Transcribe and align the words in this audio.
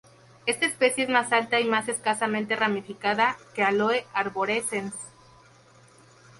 Esta 0.47 0.65
especie 0.65 1.03
es 1.03 1.11
más 1.11 1.31
alta 1.31 1.59
y 1.59 1.65
más 1.65 1.87
escasamente 1.87 2.55
ramificada 2.55 3.37
que 3.53 3.61
"Aloe 3.61 4.03
arborescens". 4.15 4.95